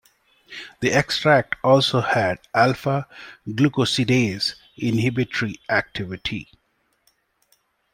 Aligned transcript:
The 0.79 0.93
extract 0.93 1.57
also 1.63 2.01
had 2.01 2.39
alpha-glucosidase 2.55 4.55
inhibitory 4.75 5.59
activity. 5.69 6.49